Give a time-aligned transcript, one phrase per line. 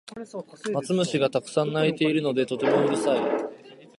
[0.73, 3.19] マツムシがたくさん鳴いているのでとてもうるさい